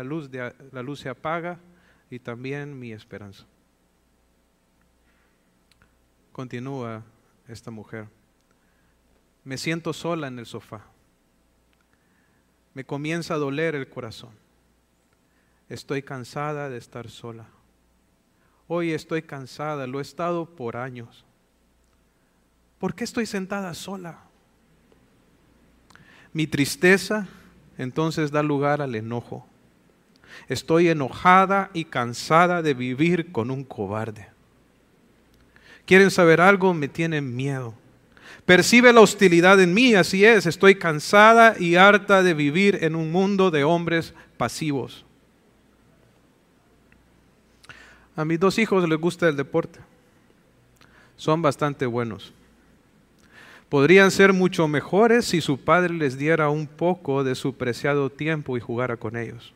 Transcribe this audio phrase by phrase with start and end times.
[0.00, 1.58] La luz, de, la luz se apaga
[2.08, 3.44] y también mi esperanza.
[6.32, 7.02] Continúa
[7.46, 8.08] esta mujer.
[9.44, 10.86] Me siento sola en el sofá.
[12.72, 14.30] Me comienza a doler el corazón.
[15.68, 17.46] Estoy cansada de estar sola.
[18.72, 21.24] Hoy estoy cansada, lo he estado por años.
[22.78, 24.20] ¿Por qué estoy sentada sola?
[26.32, 27.26] Mi tristeza
[27.78, 29.44] entonces da lugar al enojo.
[30.48, 34.28] Estoy enojada y cansada de vivir con un cobarde.
[35.84, 36.72] ¿Quieren saber algo?
[36.72, 37.74] Me tienen miedo.
[38.46, 40.46] Percibe la hostilidad en mí, así es.
[40.46, 45.04] Estoy cansada y harta de vivir en un mundo de hombres pasivos.
[48.20, 49.80] A mis dos hijos les gusta el deporte.
[51.16, 52.34] Son bastante buenos.
[53.70, 58.58] Podrían ser mucho mejores si su padre les diera un poco de su preciado tiempo
[58.58, 59.54] y jugara con ellos.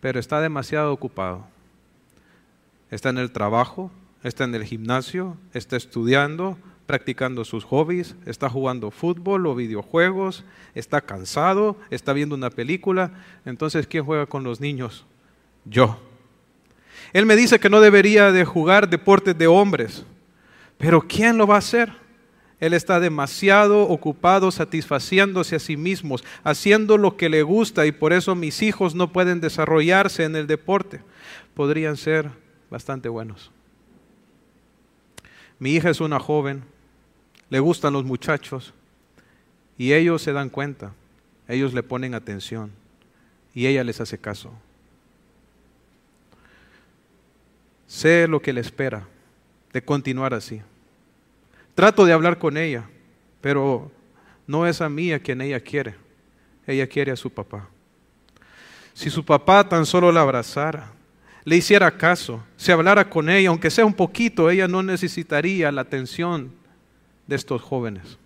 [0.00, 1.44] Pero está demasiado ocupado.
[2.88, 3.90] Está en el trabajo,
[4.22, 10.44] está en el gimnasio, está estudiando, practicando sus hobbies, está jugando fútbol o videojuegos,
[10.76, 13.10] está cansado, está viendo una película.
[13.44, 15.04] Entonces, ¿quién juega con los niños?
[15.64, 16.09] Yo.
[17.12, 20.04] Él me dice que no debería de jugar deportes de hombres,
[20.78, 21.92] pero ¿quién lo va a hacer?
[22.60, 28.12] Él está demasiado ocupado satisfaciéndose a sí mismos, haciendo lo que le gusta y por
[28.12, 31.00] eso mis hijos no pueden desarrollarse en el deporte.
[31.54, 32.30] Podrían ser
[32.70, 33.50] bastante buenos.
[35.58, 36.62] Mi hija es una joven,
[37.48, 38.74] le gustan los muchachos
[39.78, 40.92] y ellos se dan cuenta,
[41.48, 42.70] ellos le ponen atención
[43.54, 44.52] y ella les hace caso.
[47.90, 49.02] Sé lo que le espera
[49.72, 50.62] de continuar así.
[51.74, 52.88] Trato de hablar con ella,
[53.40, 53.90] pero
[54.46, 55.96] no es a mí a quien ella quiere.
[56.68, 57.68] Ella quiere a su papá.
[58.94, 60.92] Si su papá tan solo la abrazara,
[61.42, 65.80] le hiciera caso, se hablara con ella, aunque sea un poquito, ella no necesitaría la
[65.80, 66.52] atención
[67.26, 68.18] de estos jóvenes.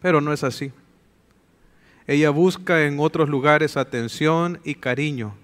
[0.00, 0.70] Pero no es así.
[2.06, 5.34] Ella busca en otros lugares atención y cariño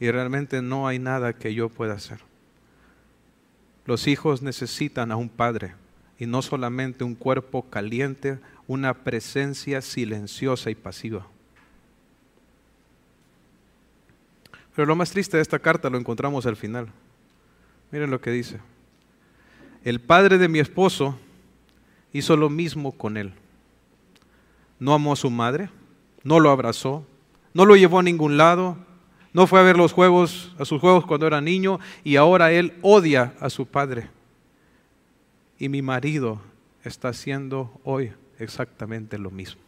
[0.00, 2.20] y realmente no hay nada que yo pueda hacer.
[3.86, 5.74] Los hijos necesitan a un padre
[6.18, 11.26] y no solamente un cuerpo caliente, una presencia silenciosa y pasiva.
[14.74, 16.88] Pero lo más triste de esta carta lo encontramos al final.
[17.92, 18.60] Miren lo que dice.
[19.84, 21.18] El padre de mi esposo
[22.12, 23.34] hizo lo mismo con él.
[24.80, 25.68] No amó a su madre,
[26.24, 27.06] no lo abrazó,
[27.52, 28.76] no lo llevó a ningún lado,
[29.34, 32.72] no fue a ver los juegos, a sus juegos cuando era niño y ahora él
[32.82, 34.08] odia a su padre.
[35.58, 36.40] Y mi marido
[36.84, 39.60] está haciendo hoy exactamente lo mismo.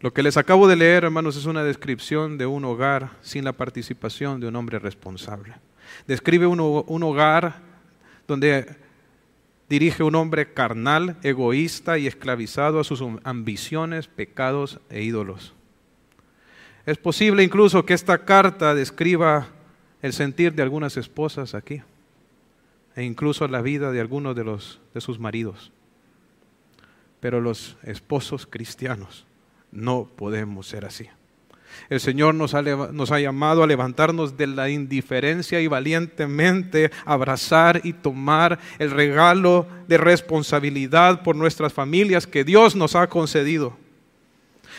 [0.00, 3.52] Lo que les acabo de leer, hermanos, es una descripción de un hogar sin la
[3.52, 5.54] participación de un hombre responsable.
[6.06, 7.60] Describe un, un hogar
[8.26, 8.76] donde
[9.68, 15.54] dirige un hombre carnal, egoísta y esclavizado a sus ambiciones, pecados e ídolos.
[16.84, 19.48] Es posible incluso que esta carta describa
[20.02, 21.80] el sentir de algunas esposas aquí
[22.96, 25.70] e incluso la vida de algunos de, los, de sus maridos.
[27.20, 29.24] Pero los esposos cristianos
[29.70, 31.08] no podemos ser así.
[31.88, 37.80] El Señor nos ha, nos ha, llamado a levantarnos de la indiferencia y valientemente abrazar
[37.82, 43.78] y tomar el regalo de responsabilidad por nuestras familias que Dios nos ha concedido.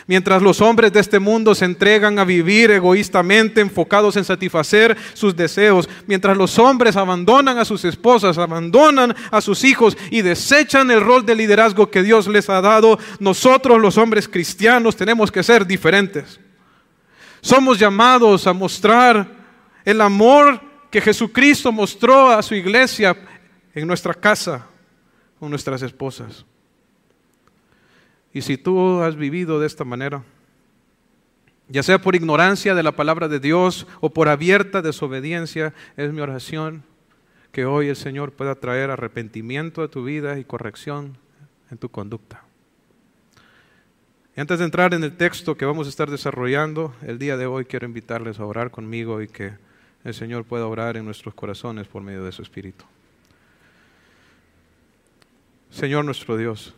[0.06, 5.36] Mientras los hombres de este mundo se entregan a vivir egoístamente, enfocados en satisfacer sus
[5.36, 11.02] deseos, mientras los hombres abandonan a sus esposas, abandonan a sus hijos y desechan el
[11.02, 15.66] rol de liderazgo que Dios les ha dado, nosotros los hombres cristianos tenemos que ser
[15.66, 16.40] diferentes.
[17.42, 19.28] Somos llamados a mostrar
[19.86, 23.18] el amor que Jesucristo mostró a su iglesia
[23.74, 24.66] en nuestra casa
[25.40, 26.46] con nuestras esposas.
[28.34, 30.24] Y si tú has vivido de esta manera,
[31.70, 36.22] ya sea por ignorancia de la palabra de Dios o por abierta desobediencia, es mi
[36.22, 36.84] oración
[37.52, 41.18] que hoy el Señor pueda traer arrepentimiento a tu vida y corrección
[41.70, 42.44] en tu conducta.
[44.36, 47.46] Y antes de entrar en el texto que vamos a estar desarrollando el día de
[47.46, 49.54] hoy, quiero invitarles a orar conmigo y que
[50.04, 52.84] el Señor pueda orar en nuestros corazones por medio de su Espíritu.
[55.70, 56.74] Señor nuestro Dios,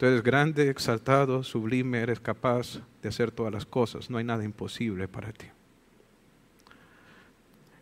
[0.00, 4.08] Tú eres grande, exaltado, sublime, eres capaz de hacer todas las cosas.
[4.08, 5.44] No hay nada imposible para ti.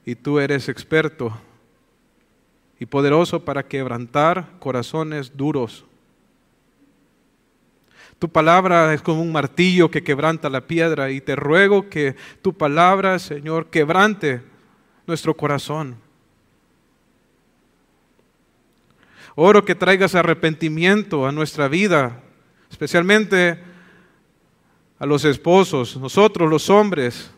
[0.05, 1.31] y tú eres experto
[2.81, 5.85] y poderoso para quebrantar corazones duros.
[8.19, 12.53] Tu palabra es como un martillo que quebranta la piedra y te ruego que tu
[12.53, 14.43] palabra, Señor, quebrante
[15.07, 16.08] nuestro corazón.
[19.41, 22.25] Oro que traigas arrepentimiento a nuestra vida,
[22.69, 23.63] especialmente
[24.99, 27.31] a los esposos, nosotros los hombres,